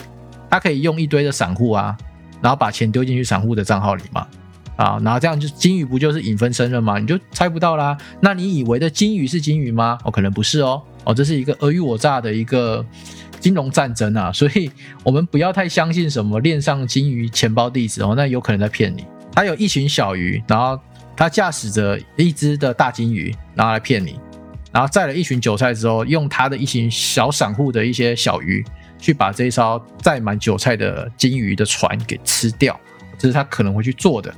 [0.51, 1.97] 他可以用一堆的散户啊，
[2.41, 4.27] 然后把钱丢进去散户的账号里嘛，
[4.77, 6.99] 啊，然后这样就金鱼不就是影分身了吗？
[6.99, 7.97] 你就猜不到啦。
[8.21, 9.99] 那你以为的金鱼是金鱼吗？
[10.05, 10.83] 哦，可能不是哦。
[11.05, 12.85] 哦，这是一个尔虞我诈的一个
[13.41, 14.71] 金融战争啊，所以
[15.03, 19.05] 我们不要太相信什么链上金鱼钱包地址哦，那有可能在骗你。
[19.35, 20.81] 他有一群小鱼，然后
[21.15, 24.19] 他驾驶着一只的大金鱼，然后来骗你。
[24.73, 28.65] 然后载了一群韭菜之后，用他的一群小散户的一些小鱼，
[28.99, 32.79] 去把这一艘载满韭菜的金鱼的船给吃掉，
[33.17, 34.33] 这是他可能会去做的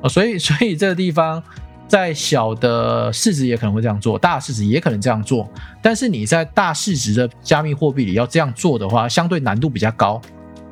[0.00, 0.08] 啊。
[0.08, 1.42] 所以， 所以这个地方
[1.88, 5.50] 在小的市值也可能会这样做，大市值也可能这样做。
[5.82, 10.20] 但是你在大市值的加密货币里要这样做的话，相对难度比较高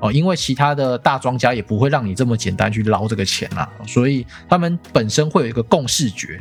[0.01, 3.69] 哦，因为其他的大庄家也不会让你这么简单去捞这个钱啦。
[3.85, 6.41] 所以他们本身会有一个共视觉。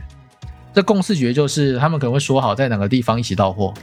[0.75, 3.73] 这共视觉就是他们可能会说好在哪个地方一起到货，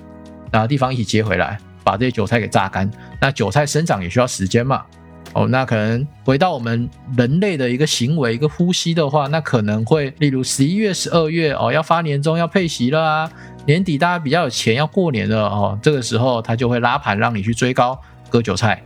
[0.51, 2.89] 哪个地方一起接回来，把这些韭菜给榨干。
[3.19, 4.85] 那韭菜生长也需要时间嘛？
[5.33, 6.87] 哦，那可能回到我们
[7.17, 13.31] 人类的一个行为、一个呼吸的话，那可能会例如十一月、十二月哦，要发年终、要配息了啊，
[13.65, 18.83] 年底大家比较有钱要过年了哦，这个时候他就会拉盘让你去追高割韭菜，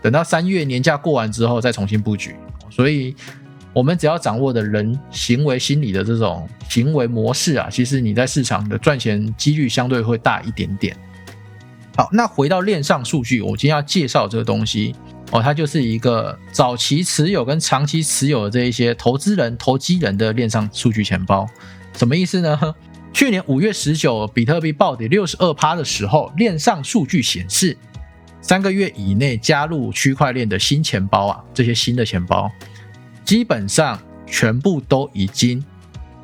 [0.00, 2.34] 等到三月年假过完之后再重新布局。
[2.70, 3.14] 所以。
[3.72, 10.96] 我们只要掌握的人行为心理的这种行为模式啊，其实你在市场的赚钱几率相对会大一点点。
[11.96, 14.94] 好，那回到链上数据，我今天要介绍这个东西
[15.30, 21.46] 哦，它就是一个早期持有跟长期持有的这一些投资人、投机人的链上数据钱包。
[21.96, 22.74] 什么意思呢？
[23.12, 27.76] 去年五月十九，比特币暴跌六十二趴的时候，链上数据显示，
[28.40, 32.50] 三个月以内加入区块链的新钱包啊，这些新的钱包。
[33.30, 35.64] 基本上全部都已经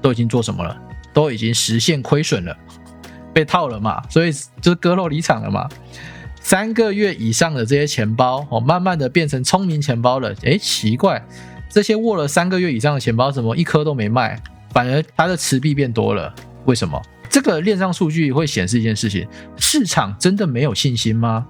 [0.02, 0.76] 都已经做什么了？
[1.14, 2.58] 都已经实现亏损了，
[3.32, 4.02] 被套了嘛？
[4.10, 5.68] 所以就割肉离场了嘛？
[6.40, 10.34] 三个月以上的这些钱包哦，慢慢的变成聪明钱包了。
[10.42, 11.24] 诶，奇怪，
[11.70, 14.42] 这些握了三个月以上的钱包怎么一颗都没卖，
[14.72, 16.34] 反而它的持币变多了？
[16.64, 17.00] 为什么？
[17.30, 19.28] 这个链上数据会显示一件事情：
[19.58, 21.46] 市场真的没有信心吗？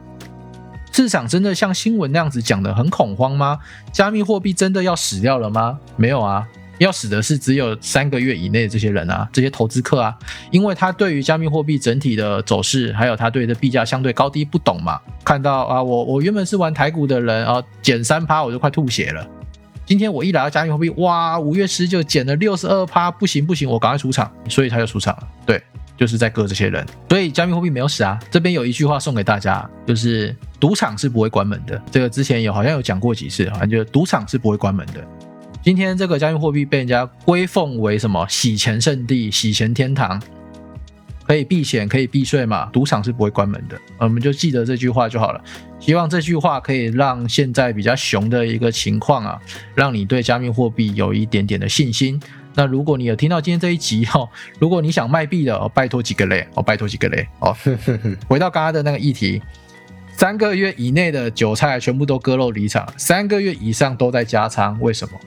[0.97, 3.59] 市场真的像新闻那样子讲的很恐慌吗？
[3.92, 5.78] 加密货币真的要死掉了吗？
[5.94, 10.16] 没有啊，要死的是只有三个月以内的这些人啊，这些投资客啊，
[10.51, 14.99] 因为他对于加密货币整体的走势，还有他对的币价相对高低不懂嘛。
[15.22, 19.28] 看到啊，我我原本是玩台股的人啊，减三趴我就快吐血了。
[19.84, 25.28] 今天我一来到加密货币，哇，五月十九减了六十二趴，不行不行，我赶快出场，所以他就出场了。
[25.44, 25.62] 对。
[25.97, 28.18] 就是在割这些人，所以加密货币没有死啊。
[28.30, 31.80] 这边有一句话送给大家，就是赌场是不会关门的。
[31.90, 35.03] 这个之前有好像有讲过几次，好像就赌场是不会关门的。
[35.62, 40.22] 今天这个加密货币被人家归奉为什么洗钱圣地、洗钱天堂，
[41.26, 42.66] 可以避险、可以避税嘛？
[42.66, 45.40] 赌场是不会关门的，我们就记得这句话就好了。
[45.80, 49.40] 希望这句话可以让现在比较熊的一个情况啊，
[49.74, 52.20] 让你对加密货币有一点点的信心。
[52.57, 54.26] 那如果你有听到今天这一集哈，
[54.59, 57.54] 如果你想卖币的，哦，拜托几个雷哦，拜托几个雷哦。
[58.26, 59.42] 回到刚刚的那个议题，
[60.16, 65.20] 三个月以内的韭菜全部都割肉离场，三个月以上都在加仓，为什么？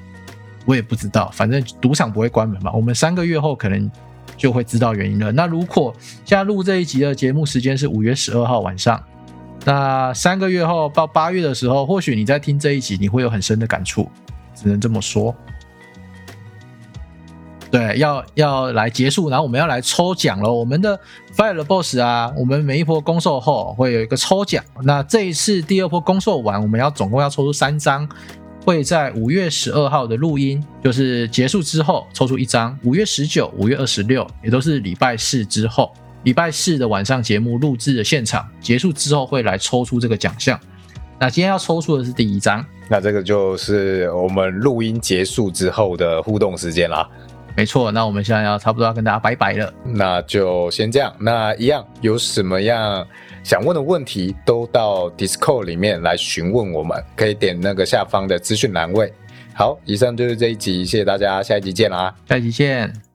[0.65, 2.71] 我也不知道，反正赌场不会关门嘛。
[2.73, 3.89] 我们三个月后可能
[4.35, 5.31] 就会知道原因了。
[5.31, 9.01] 那如果现在录这一集的节目时间是五月十二号晚上，
[9.65, 14.09] 那三个月后到八月的时候，或许你在听这一集，你会有很深的感触，
[14.55, 15.35] 只能这么说。
[17.71, 20.51] 对，要要来结束，然后我们要来抽奖了。
[20.51, 20.99] 我们的
[21.35, 24.63] Fire Boss 啊，我们每一波公售后会有一个抽奖。
[24.83, 28.09] 那这一次第二波公售完，我们要总共要抽出三张。
[28.65, 32.77] 会在五月十二号的录音，就是结束之后抽出一张。
[32.83, 35.91] 五月十九、五月二十六，也都是礼拜四之后，
[36.23, 40.59] 礼拜四的晚上节目录制的现场结束之后，会来抽出这个奖项。
[41.17, 47.09] 那今天要抽出的是第一张，那这个就是我们录音结束之后的互动时间啦。
[47.59, 51.13] 没错，那我们现在要差不多要跟大家拜拜了，那就先这样。
[51.19, 53.05] 那一样有什么样？
[53.43, 59.13] 想问的问题都到 Discord 里面来询问我们，可以点那个下方的资讯栏位。
[59.53, 63.08] 好，以上就是这一集，谢谢大家，下一集见啦，下一集见。